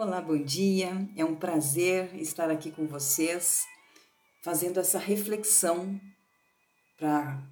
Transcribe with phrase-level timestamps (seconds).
[0.00, 0.92] Olá, bom dia.
[1.16, 3.66] É um prazer estar aqui com vocês,
[4.44, 6.00] fazendo essa reflexão
[6.96, 7.42] para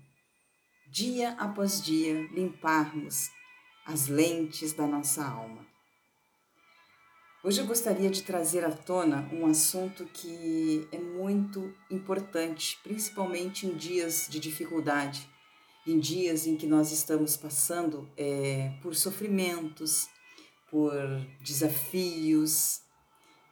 [0.86, 3.30] dia após dia limparmos
[3.84, 5.66] as lentes da nossa alma.
[7.42, 13.74] Hoje eu gostaria de trazer à tona um assunto que é muito importante, principalmente em
[13.74, 15.28] dias de dificuldade,
[15.84, 20.08] em dias em que nós estamos passando é, por sofrimentos,
[20.70, 20.92] por
[21.40, 22.80] desafios,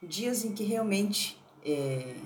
[0.03, 2.17] dias em que realmente é,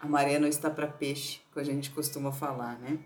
[0.00, 2.98] a maré não está para peixe, como a gente costuma falar, né?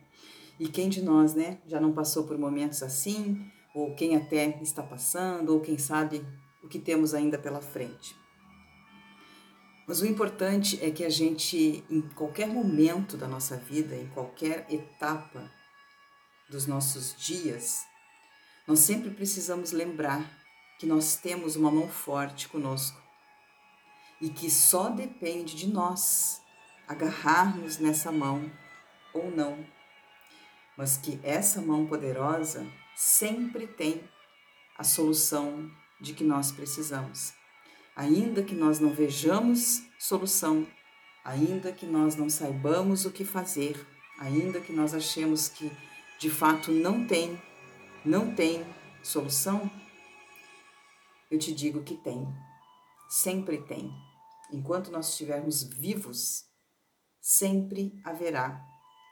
[0.59, 4.83] E quem de nós, né, já não passou por momentos assim, ou quem até está
[4.83, 6.23] passando, ou quem sabe
[6.62, 8.15] o que temos ainda pela frente.
[9.87, 14.66] Mas o importante é que a gente, em qualquer momento da nossa vida, em qualquer
[14.71, 15.51] etapa
[16.49, 17.85] dos nossos dias,
[18.69, 20.40] nós sempre precisamos lembrar
[20.80, 22.98] que nós temos uma mão forte conosco
[24.19, 26.41] e que só depende de nós
[26.88, 28.51] agarrarmos nessa mão
[29.13, 29.63] ou não,
[30.79, 34.02] mas que essa mão poderosa sempre tem
[34.79, 37.35] a solução de que nós precisamos.
[37.95, 40.66] Ainda que nós não vejamos solução,
[41.23, 43.87] ainda que nós não saibamos o que fazer,
[44.18, 45.71] ainda que nós achemos que
[46.18, 47.38] de fato não tem,
[48.02, 48.65] não tem
[49.02, 49.71] solução,
[51.31, 52.27] eu te digo que tem.
[53.09, 53.93] Sempre tem.
[54.53, 56.45] Enquanto nós estivermos vivos,
[57.21, 58.61] sempre haverá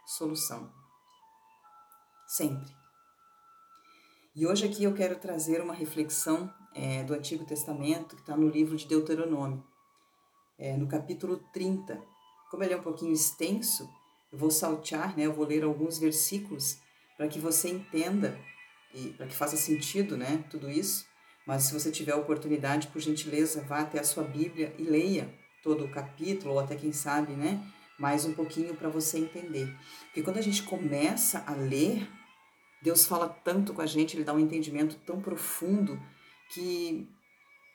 [0.04, 0.72] solução.
[2.26, 2.76] Sempre.
[4.34, 8.48] E hoje aqui eu quero trazer uma reflexão é, do Antigo Testamento que está no
[8.48, 9.64] livro de Deuteronômio,
[10.58, 12.02] é, no capítulo 30.
[12.50, 13.88] Como ele é um pouquinho extenso,
[14.32, 16.78] eu vou saltear, né, eu vou ler alguns versículos
[17.16, 18.38] para que você entenda
[18.94, 21.07] e para que faça sentido né, tudo isso
[21.48, 25.86] mas se você tiver oportunidade, por gentileza, vá até a sua Bíblia e leia todo
[25.86, 27.66] o capítulo, ou até quem sabe, né?
[27.98, 29.74] Mais um pouquinho para você entender.
[30.04, 32.06] Porque quando a gente começa a ler,
[32.82, 35.98] Deus fala tanto com a gente, Ele dá um entendimento tão profundo
[36.50, 37.08] que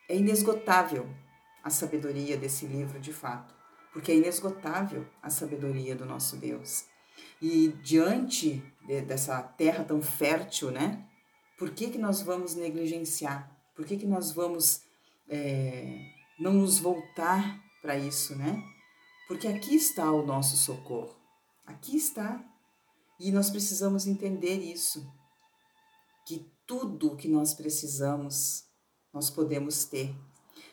[0.08, 1.10] é inesgotável
[1.64, 3.56] a sabedoria desse livro de fato.
[3.92, 6.86] Porque é inesgotável a sabedoria do nosso Deus.
[7.42, 11.04] E diante de, dessa terra tão fértil, né?
[11.58, 13.53] Por que, que nós vamos negligenciar?
[13.76, 14.82] Por que, que nós vamos
[15.28, 16.00] é,
[16.40, 18.64] não nos voltar para isso, né?
[19.28, 21.16] Porque aqui está o nosso socorro.
[21.66, 22.44] Aqui está.
[23.20, 25.12] E nós precisamos entender isso.
[26.26, 28.66] Que tudo o que nós precisamos,
[29.12, 30.16] nós podemos ter.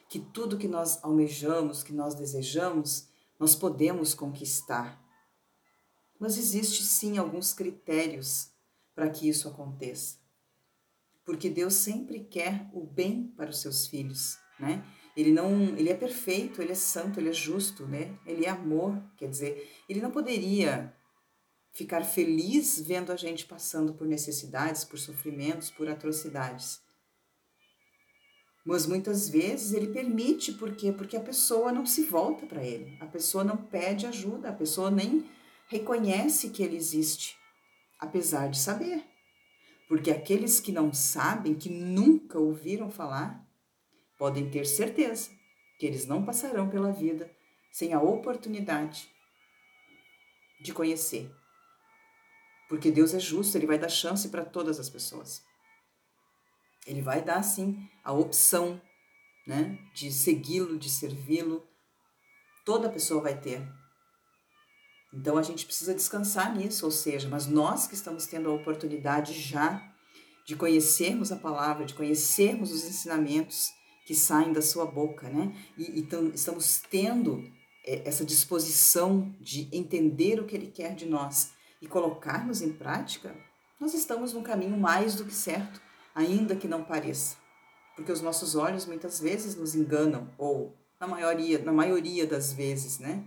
[0.08, 5.00] Que tudo que nós almejamos, que nós desejamos, nós podemos conquistar.
[6.18, 8.50] Mas existe sim alguns critérios
[8.94, 10.19] para que isso aconteça
[11.30, 14.84] porque Deus sempre quer o bem para os seus filhos, né?
[15.16, 18.18] Ele não, ele é perfeito, ele é santo, ele é justo, né?
[18.26, 20.92] Ele é amor, quer dizer, ele não poderia
[21.70, 26.80] ficar feliz vendo a gente passando por necessidades, por sofrimentos, por atrocidades.
[28.66, 30.90] Mas muitas vezes ele permite, por quê?
[30.90, 34.90] Porque a pessoa não se volta para ele, a pessoa não pede ajuda, a pessoa
[34.90, 35.30] nem
[35.68, 37.36] reconhece que ele existe,
[38.00, 39.09] apesar de saber.
[39.90, 43.44] Porque aqueles que não sabem, que nunca ouviram falar,
[44.16, 45.32] podem ter certeza
[45.80, 47.28] que eles não passarão pela vida
[47.72, 49.10] sem a oportunidade
[50.60, 51.28] de conhecer.
[52.68, 55.42] Porque Deus é justo, Ele vai dar chance para todas as pessoas.
[56.86, 58.80] Ele vai dar, sim, a opção
[59.44, 61.68] né, de segui-lo, de servi-lo.
[62.64, 63.60] Toda pessoa vai ter.
[65.12, 69.32] Então a gente precisa descansar nisso, ou seja, mas nós que estamos tendo a oportunidade
[69.32, 69.82] já
[70.46, 73.70] de conhecermos a palavra, de conhecermos os ensinamentos
[74.06, 75.54] que saem da sua boca, né?
[75.76, 77.44] E então estamos tendo
[77.84, 83.34] é, essa disposição de entender o que ele quer de nós e colocarmos em prática,
[83.80, 85.80] nós estamos no caminho mais do que certo,
[86.14, 87.36] ainda que não pareça.
[87.96, 92.98] Porque os nossos olhos muitas vezes nos enganam, ou na maioria, na maioria das vezes,
[92.98, 93.24] né?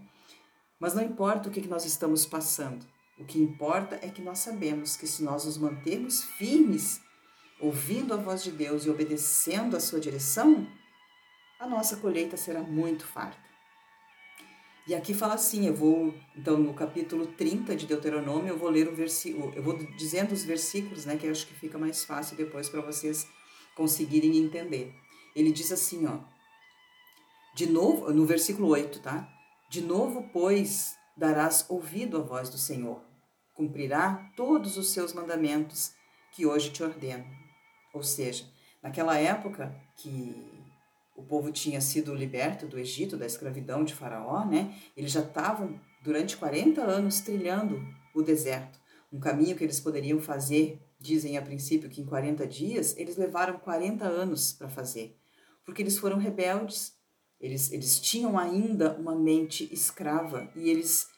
[0.80, 2.86] Mas não importa o que nós estamos passando.
[3.18, 7.00] O que importa é que nós sabemos que se nós nos mantermos firmes,
[7.60, 10.68] ouvindo a voz de Deus e obedecendo a sua direção,
[11.60, 13.44] a nossa colheita será muito farta.
[14.86, 18.90] E aqui fala assim, eu vou, então no capítulo 30 de Deuteronômio, eu vou ler
[18.90, 22.36] o versículo, eu vou dizendo os versículos, né, que eu acho que fica mais fácil
[22.36, 23.26] depois para vocês
[23.76, 24.94] conseguirem entender.
[25.34, 26.20] Ele diz assim, ó,
[27.56, 29.26] de novo, no versículo 8, tá?
[29.74, 33.02] De novo, pois, darás ouvido à voz do Senhor,
[33.56, 35.94] cumprirá todos os seus mandamentos
[36.32, 37.26] que hoje te ordeno.
[37.92, 38.46] Ou seja,
[38.84, 40.48] naquela época que
[41.18, 44.76] o povo tinha sido liberto do Egito, da escravidão de Faraó, né?
[44.96, 47.82] Eles já estavam durante 40 anos trilhando
[48.14, 48.80] o deserto.
[49.12, 53.58] Um caminho que eles poderiam fazer, dizem a princípio que em 40 dias, eles levaram
[53.58, 55.18] 40 anos para fazer,
[55.66, 56.94] porque eles foram rebeldes,
[57.44, 61.10] eles, eles tinham ainda uma mente escrava e eles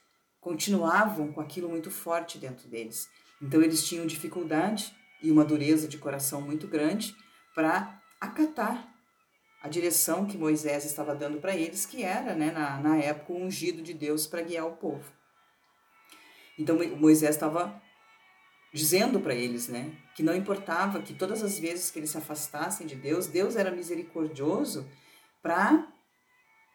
[0.42, 3.08] continuavam com aquilo muito forte dentro deles.
[3.40, 4.92] Então eles tinham dificuldade
[5.22, 7.16] e uma dureza de coração muito grande
[7.54, 8.92] para acatar
[9.62, 13.44] a direção que Moisés estava dando para eles, que era, né, na, na época, o
[13.44, 15.06] ungido de Deus para guiar o povo.
[16.58, 17.80] Então Moisés estava
[18.74, 22.88] dizendo para eles, né, que não importava que todas as vezes que eles se afastassem
[22.88, 24.90] de Deus, Deus era misericordioso
[25.42, 25.88] para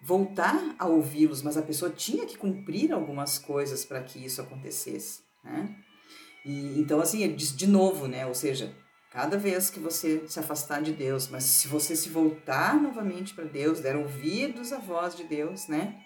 [0.00, 5.23] voltar a ouvi-los, mas a pessoa tinha que cumprir algumas coisas para que isso acontecesse,
[5.44, 5.76] né?
[6.44, 8.26] E, então, assim, ele diz de novo, né?
[8.26, 8.75] Ou seja,
[9.11, 13.44] cada vez que você se afastar de Deus, mas se você se voltar novamente para
[13.44, 16.02] Deus, der ouvidos à voz de Deus, né?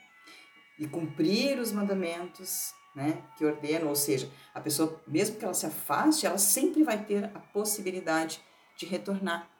[0.78, 3.22] E cumprir os mandamentos, né?
[3.36, 7.24] Que ordenam, ou seja, a pessoa, mesmo que ela se afaste, ela sempre vai ter
[7.26, 8.40] a possibilidade
[8.76, 9.53] de retornar.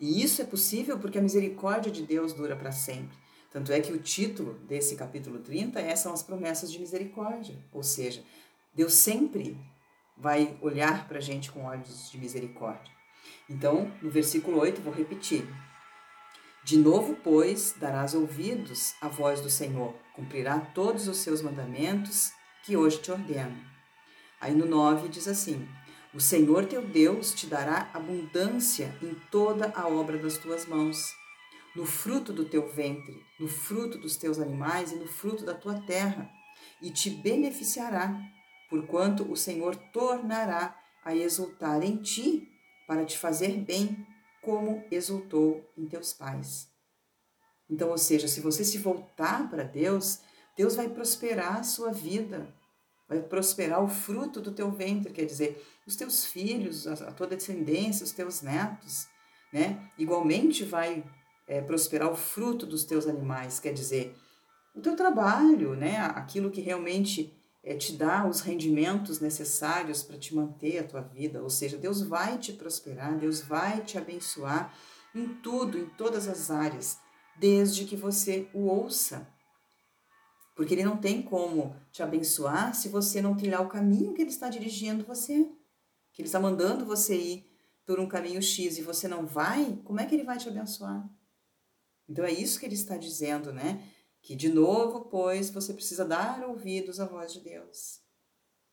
[0.00, 3.16] E isso é possível porque a misericórdia de Deus dura para sempre.
[3.52, 7.58] Tanto é que o título desse capítulo 30 é, são as promessas de misericórdia.
[7.72, 8.24] Ou seja,
[8.74, 9.58] Deus sempre
[10.16, 12.92] vai olhar para a gente com olhos de misericórdia.
[13.48, 15.46] Então, no versículo 8, vou repetir.
[16.62, 22.32] De novo, pois, darás ouvidos à voz do Senhor, cumprirá todos os seus mandamentos
[22.64, 23.58] que hoje te ordeno.
[24.40, 25.66] Aí no 9 diz assim:
[26.12, 31.14] o Senhor teu Deus te dará abundância em toda a obra das tuas mãos,
[31.74, 35.80] no fruto do teu ventre, no fruto dos teus animais e no fruto da tua
[35.82, 36.28] terra,
[36.82, 38.20] e te beneficiará,
[38.68, 42.48] porquanto o Senhor tornará a exultar em ti
[42.86, 44.06] para te fazer bem,
[44.42, 46.68] como exultou em teus pais.
[47.68, 50.20] Então, ou seja, se você se voltar para Deus,
[50.56, 52.52] Deus vai prosperar a sua vida,
[53.10, 58.04] vai prosperar o fruto do teu ventre, quer dizer, os teus filhos, a, tua descendência,
[58.04, 59.08] os teus netos,
[59.52, 59.90] né?
[59.98, 61.04] Igualmente vai
[61.48, 64.14] é, prosperar o fruto dos teus animais, quer dizer,
[64.72, 65.96] o teu trabalho, né?
[66.14, 71.42] Aquilo que realmente é, te dá os rendimentos necessários para te manter a tua vida,
[71.42, 74.72] ou seja, Deus vai te prosperar, Deus vai te abençoar
[75.12, 76.96] em tudo, em todas as áreas,
[77.36, 79.26] desde que você o ouça
[80.54, 84.30] porque ele não tem como te abençoar se você não trilhar o caminho que ele
[84.30, 85.50] está dirigindo você.
[86.12, 87.50] Que ele está mandando você ir
[87.86, 91.08] por um caminho X e você não vai, como é que ele vai te abençoar?
[92.08, 93.82] Então é isso que ele está dizendo, né?
[94.20, 98.00] Que de novo, pois, você precisa dar ouvidos à voz de Deus.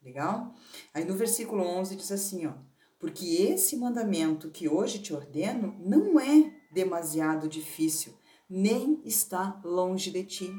[0.01, 0.53] Legal?
[0.94, 2.53] Aí no versículo 11 diz assim, ó:
[3.00, 8.13] Porque esse mandamento que hoje te ordeno não é demasiado difícil,
[8.50, 10.51] nem está longe de ti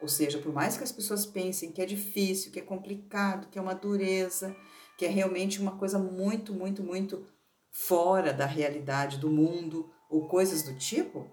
[0.00, 3.58] ou seja, por mais que as pessoas pensem que é difícil, que é complicado, que
[3.58, 4.54] é uma dureza,
[4.96, 7.26] que é realmente uma coisa muito, muito, muito
[7.70, 11.30] fora da realidade do mundo ou coisas do tipo,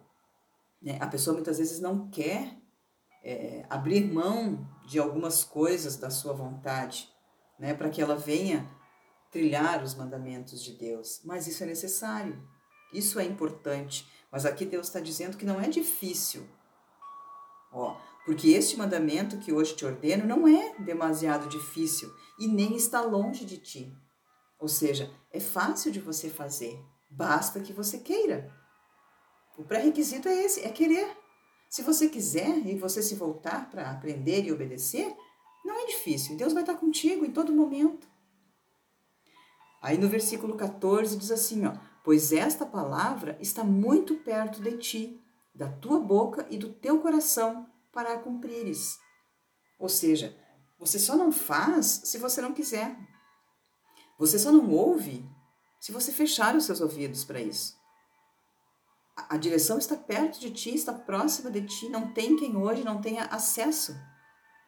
[0.82, 0.98] né?
[1.00, 2.58] a pessoa muitas vezes não quer
[3.24, 7.10] é, abrir mão de algumas coisas da sua vontade,
[7.60, 7.74] né?
[7.74, 8.70] para que ela venha
[9.32, 11.22] trilhar os mandamentos de Deus.
[11.24, 12.42] Mas isso é necessário,
[12.94, 14.08] isso é importante.
[14.32, 16.48] Mas aqui Deus está dizendo que não é difícil.
[17.72, 23.02] Ó, porque este mandamento que hoje te ordeno não é demasiado difícil e nem está
[23.02, 23.96] longe de ti.
[24.60, 26.76] Ou seja, é fácil de você fazer,
[27.10, 28.52] basta que você queira.
[29.58, 31.16] O pré-requisito é esse, é querer.
[31.70, 35.16] Se você quiser e você se voltar para aprender e obedecer,
[35.64, 36.36] não é difícil.
[36.36, 38.08] Deus vai estar contigo em todo momento.
[39.82, 45.22] Aí no versículo 14 diz assim, ó: "Pois esta palavra está muito perto de ti,
[45.54, 49.00] da tua boca e do teu coração, para cumprires.
[49.80, 50.38] Ou seja,
[50.78, 52.94] você só não faz se você não quiser.
[54.20, 55.26] Você só não ouve
[55.80, 57.74] se você fechar os seus ouvidos para isso.
[59.16, 62.84] A, a direção está perto de ti, está próxima de ti, não tem quem hoje
[62.84, 63.96] não tenha acesso.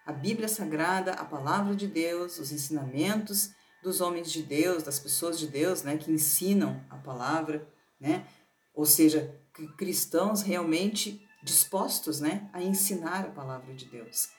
[0.06, 3.50] A Bíblia Sagrada, a palavra de Deus, os ensinamentos
[3.84, 7.68] dos homens de Deus, das pessoas de Deus, né, que ensinam a palavra,
[8.00, 8.26] né?
[8.74, 9.38] Ou seja,
[9.78, 14.30] cristãos realmente dispostos né, a ensinar a palavra de Deus.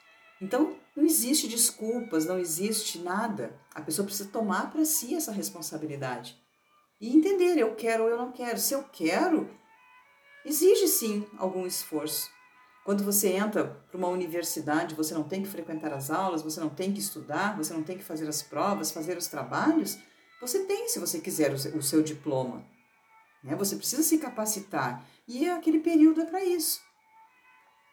[0.40, 3.58] Então, não existe desculpas, não existe nada.
[3.74, 6.36] A pessoa precisa tomar para si essa responsabilidade
[7.00, 8.58] e entender: eu quero ou eu não quero.
[8.58, 9.50] Se eu quero,
[10.44, 12.30] exige sim algum esforço.
[12.84, 16.70] Quando você entra para uma universidade, você não tem que frequentar as aulas, você não
[16.70, 19.98] tem que estudar, você não tem que fazer as provas, fazer os trabalhos.
[20.40, 22.64] Você tem, se você quiser, o seu diploma.
[23.42, 23.54] Né?
[23.56, 25.04] Você precisa se capacitar.
[25.26, 26.80] E aquele período é para isso.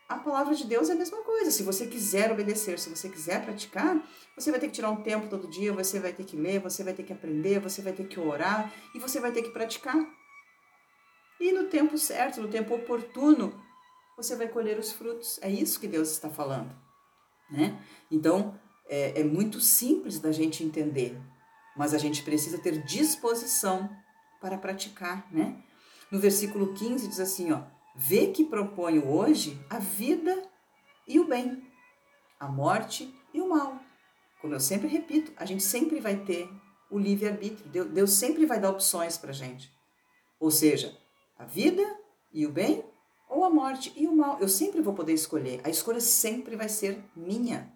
[0.08, 1.50] A palavra de Deus é a mesma coisa.
[1.50, 4.08] Se você quiser obedecer, se você quiser praticar,
[4.38, 6.84] você vai ter que tirar um tempo todo dia, você vai ter que ler, você
[6.84, 9.96] vai ter que aprender, você vai ter que orar e você vai ter que praticar.
[11.40, 13.60] E no tempo certo, no tempo oportuno,
[14.16, 15.40] você vai colher os frutos.
[15.42, 16.74] É isso que Deus está falando.
[17.50, 17.80] Né?
[18.12, 21.20] Então, é, é muito simples da gente entender,
[21.76, 23.90] mas a gente precisa ter disposição
[24.40, 25.28] para praticar.
[25.32, 25.64] Né?
[26.12, 27.64] No versículo 15 diz assim: ó,
[27.96, 30.44] Vê que proponho hoje a vida
[31.08, 31.64] e o bem,
[32.40, 33.80] a morte e o mal.
[34.42, 36.50] Como eu sempre repito, a gente sempre vai ter
[36.92, 37.86] o livre-arbítrio.
[37.86, 39.72] Deus sempre vai dar opções para gente.
[40.40, 40.98] Ou seja,
[41.38, 41.84] a vida
[42.34, 42.84] e o bem
[43.30, 44.38] ou a morte e o mal.
[44.40, 45.62] Eu sempre vou poder escolher.
[45.64, 47.74] A escolha sempre vai ser minha.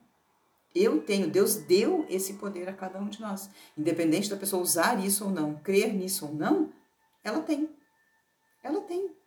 [0.76, 3.50] Eu tenho, Deus deu esse poder a cada um de nós.
[3.78, 6.72] Independente da pessoa usar isso ou não, crer nisso ou não,
[7.24, 7.70] ela tem.
[8.62, 9.19] Ela tem.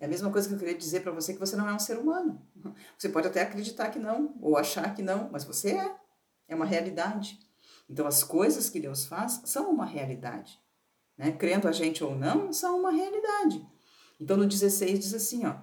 [0.00, 1.78] É a mesma coisa que eu queria dizer para você que você não é um
[1.78, 2.40] ser humano.
[2.96, 5.94] Você pode até acreditar que não, ou achar que não, mas você é.
[6.48, 7.38] É uma realidade.
[7.88, 10.58] Então, as coisas que Deus faz são uma realidade.
[11.18, 11.32] Né?
[11.32, 13.64] Crendo a gente ou não, são uma realidade.
[14.18, 15.56] Então, no 16 diz assim, ó.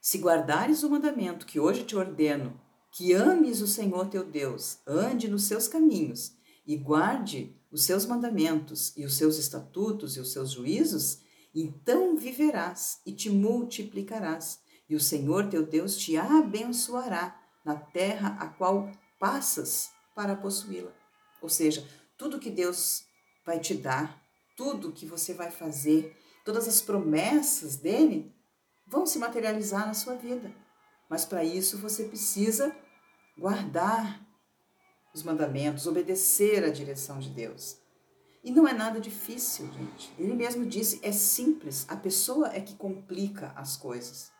[0.00, 2.60] Se guardares o mandamento que hoje te ordeno,
[2.90, 6.36] que ames o Senhor teu Deus, ande nos seus caminhos
[6.66, 11.20] e guarde os seus mandamentos e os seus estatutos e os seus juízos,
[11.62, 18.46] então viverás e te multiplicarás, e o Senhor teu Deus te abençoará na terra a
[18.46, 20.92] qual passas para possuí-la.
[21.40, 21.86] Ou seja,
[22.16, 23.04] tudo que Deus
[23.44, 24.22] vai te dar,
[24.56, 28.34] tudo que você vai fazer, todas as promessas dele
[28.86, 30.52] vão se materializar na sua vida.
[31.08, 32.74] Mas para isso você precisa
[33.36, 34.24] guardar
[35.14, 37.78] os mandamentos, obedecer à direção de Deus.
[38.46, 40.14] E não é nada difícil, gente.
[40.16, 41.84] Ele mesmo disse, é simples.
[41.88, 44.30] A pessoa é que complica as coisas.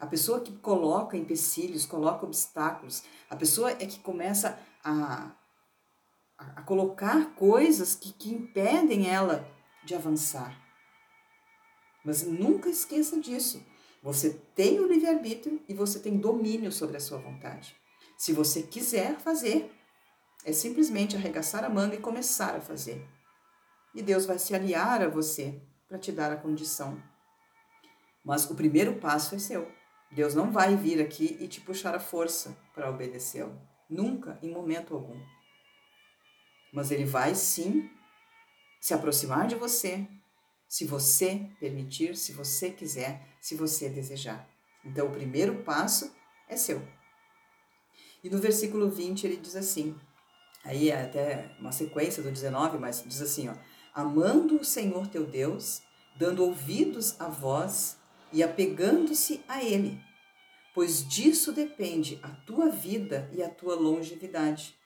[0.00, 5.30] A pessoa que coloca empecilhos, coloca obstáculos, a pessoa é que começa a,
[6.38, 9.46] a, colocar coisas que, que impedem ela
[9.84, 10.58] de avançar.
[12.02, 13.62] Mas nunca esqueça disso.
[14.02, 17.76] Você tem o livre-arbítrio e você tem domínio sobre a sua vontade.
[18.16, 19.70] Se você quiser fazer,
[20.46, 23.06] é simplesmente arregaçar a manga e começar a fazer.
[23.94, 27.00] E Deus vai se aliar a você para te dar a condição.
[28.24, 29.70] Mas o primeiro passo é seu.
[30.10, 33.60] Deus não vai vir aqui e te puxar a força para obedecê-lo.
[33.88, 35.20] Nunca, em momento algum.
[36.72, 37.90] Mas ele vai sim
[38.80, 40.06] se aproximar de você,
[40.68, 44.48] se você permitir, se você quiser, se você desejar.
[44.84, 46.14] Então, o primeiro passo
[46.48, 46.82] é seu.
[48.22, 49.94] E no versículo 20 ele diz assim,
[50.64, 53.54] aí é até uma sequência do 19, mas diz assim, ó,
[53.94, 55.82] amando o Senhor teu Deus,
[56.16, 57.96] dando ouvidos à voz
[58.32, 60.02] e apegando-se a Ele,
[60.74, 64.76] pois disso depende a tua vida e a tua longevidade,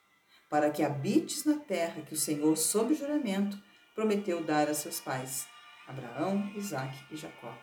[0.50, 3.58] para que habites na terra que o Senhor, sob juramento,
[3.94, 5.46] prometeu dar a seus pais,
[5.86, 7.56] Abraão, Isaque e Jacó.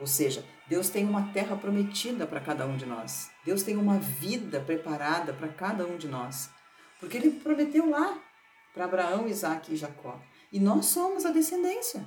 [0.00, 3.30] Ou seja, Deus tem uma terra prometida para cada um de nós.
[3.44, 6.50] Deus tem uma vida preparada para cada um de nós.
[7.00, 8.16] Porque Ele prometeu lá
[8.72, 10.20] para Abraão, Isaque e Jacó.
[10.52, 12.04] E nós somos a descendência.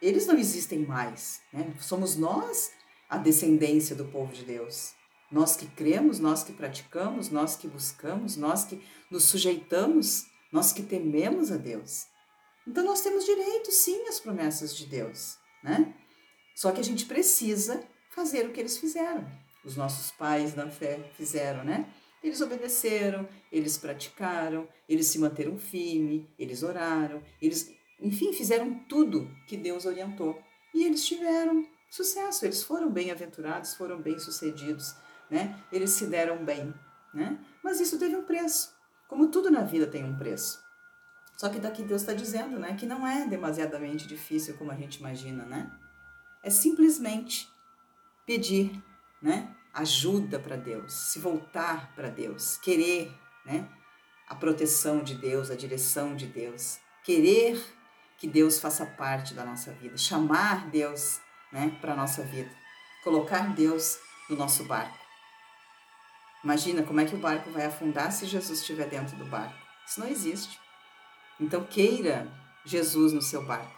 [0.00, 1.40] Eles não existem mais.
[1.52, 1.74] Né?
[1.80, 2.72] Somos nós
[3.08, 4.92] a descendência do povo de Deus.
[5.30, 10.82] Nós que cremos, nós que praticamos, nós que buscamos, nós que nos sujeitamos, nós que
[10.82, 12.06] tememos a Deus.
[12.66, 15.94] Então nós temos direito sim às promessas de Deus, né?
[16.54, 19.26] Só que a gente precisa fazer o que eles fizeram.
[19.64, 21.90] Os nossos pais da fé fizeram, né?
[22.24, 29.56] Eles obedeceram, eles praticaram, eles se manteram firmes, eles oraram, eles, enfim, fizeram tudo que
[29.56, 30.42] Deus orientou.
[30.74, 34.96] E eles tiveram sucesso, eles foram bem-aventurados, foram bem-sucedidos,
[35.30, 35.62] né?
[35.70, 36.74] Eles se deram bem,
[37.12, 37.38] né?
[37.62, 38.74] Mas isso teve um preço.
[39.06, 40.58] Como tudo na vida tem um preço.
[41.36, 44.96] Só que daqui Deus está dizendo, né, que não é demasiadamente difícil como a gente
[44.96, 45.70] imagina, né?
[46.44, 47.48] é simplesmente
[48.26, 48.70] pedir,
[49.20, 49.56] né?
[49.74, 53.12] Ajuda para Deus, se voltar para Deus, querer,
[53.44, 53.68] né?
[54.28, 57.62] A proteção de Deus, a direção de Deus, querer
[58.16, 61.20] que Deus faça parte da nossa vida, chamar Deus,
[61.52, 62.50] né, para nossa vida,
[63.02, 63.98] colocar Deus
[64.30, 64.98] no nosso barco.
[66.42, 69.58] Imagina como é que o barco vai afundar se Jesus estiver dentro do barco.
[69.86, 70.58] Isso não existe.
[71.40, 72.30] Então queira
[72.64, 73.74] Jesus no seu barco.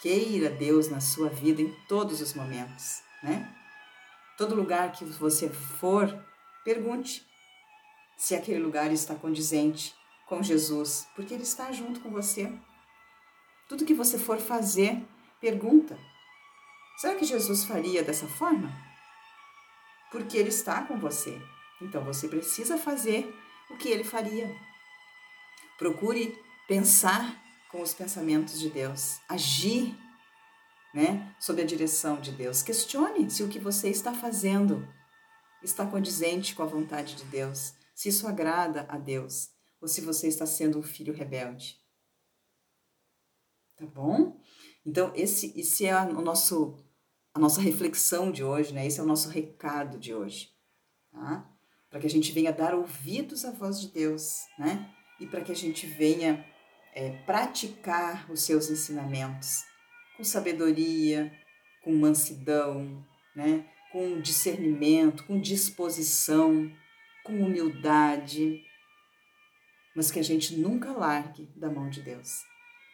[0.00, 3.54] Queira Deus na sua vida em todos os momentos, né?
[4.40, 6.08] Todo lugar que você for,
[6.64, 7.24] pergunte
[8.16, 9.94] se aquele lugar está condizente
[10.26, 12.52] com Jesus, porque Ele está junto com você.
[13.68, 15.06] Tudo que você for fazer,
[15.40, 15.98] Pergunta:
[16.98, 18.70] será que Jesus faria dessa forma?
[20.12, 21.40] Porque ele está com você.
[21.80, 23.34] Então você precisa fazer
[23.70, 24.54] o que ele faria.
[25.78, 29.96] Procure pensar com os pensamentos de Deus, agir,
[30.94, 32.62] né, sob a direção de Deus.
[32.62, 34.86] Questione se o que você está fazendo
[35.62, 40.26] está condizente com a vontade de Deus, se isso agrada a Deus, ou se você
[40.28, 41.76] está sendo um filho rebelde.
[43.76, 44.40] Tá bom?
[44.84, 46.76] Então, esse, esse é o nosso,
[47.34, 48.86] a nossa reflexão de hoje, né?
[48.86, 50.50] Esse é o nosso recado de hoje,
[51.10, 51.50] tá?
[51.88, 54.94] Para que a gente venha dar ouvidos à voz de Deus, né?
[55.18, 56.44] E para que a gente venha
[56.94, 59.69] é, praticar os seus ensinamentos
[60.20, 61.32] com sabedoria,
[61.82, 63.02] com mansidão,
[63.34, 63.64] né?
[63.90, 66.70] Com discernimento, com disposição,
[67.24, 68.62] com humildade,
[69.96, 72.42] mas que a gente nunca largue da mão de Deus,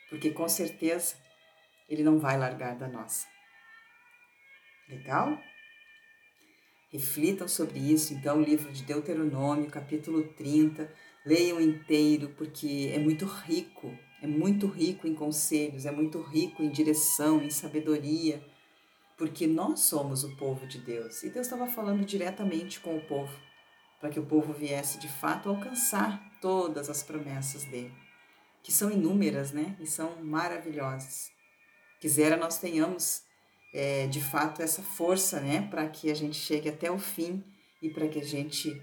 [0.09, 1.17] porque com certeza
[1.89, 3.27] ele não vai largar da nossa.
[4.89, 5.37] Legal?
[6.93, 10.89] Reflitam sobre isso, então, o livro de Deuteronômio, capítulo 30,
[11.27, 13.93] leiam inteiro, porque é muito rico,
[14.23, 18.43] é muito rico em conselhos, é muito rico em direção, em sabedoria,
[19.17, 21.23] porque nós somos o povo de Deus.
[21.23, 23.33] E Deus estava falando diretamente com o povo,
[24.01, 27.95] para que o povo viesse de fato alcançar todas as promessas dele,
[28.63, 29.77] que são inúmeras, né?
[29.81, 31.31] E são maravilhosas.
[32.01, 33.23] Quisera nós tenhamos
[33.73, 37.45] é, de fato essa força, né, para que a gente chegue até o fim
[37.83, 38.81] e para que a gente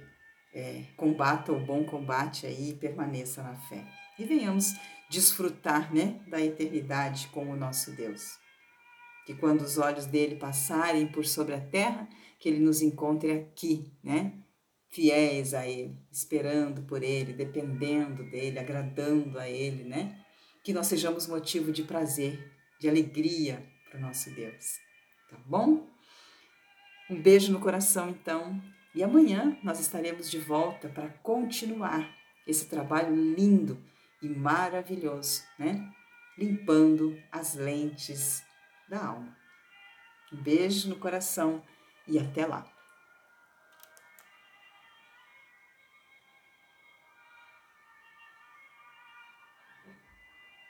[0.54, 3.86] é, combata o bom combate aí e permaneça na fé.
[4.20, 4.74] E venhamos
[5.14, 8.40] desfrutar, né, da eternidade com o nosso Deus.
[9.28, 13.94] Que quando os olhos dele passarem por sobre a terra, que ele nos encontre aqui,
[14.04, 14.34] né,
[14.90, 20.20] fiéis a ele, esperando por ele, dependendo dele, agradando a ele, né?
[20.64, 24.80] Que nós sejamos motivo de prazer de alegria para o nosso Deus.
[25.30, 25.88] Tá bom?
[27.10, 28.62] Um beijo no coração, então.
[28.94, 33.82] E amanhã nós estaremos de volta para continuar esse trabalho lindo
[34.24, 35.92] e maravilhoso, né?
[36.38, 38.42] Limpando as lentes
[38.90, 39.38] da alma.
[40.32, 41.62] Um beijo no coração
[42.08, 42.73] e até lá.